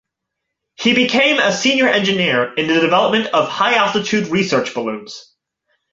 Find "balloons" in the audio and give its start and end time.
4.73-5.35